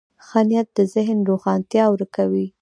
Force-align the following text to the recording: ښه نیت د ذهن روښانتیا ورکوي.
ښه 0.27 0.41
نیت 0.49 0.67
د 0.77 0.79
ذهن 0.93 1.17
روښانتیا 1.29 1.83
ورکوي. 1.89 2.47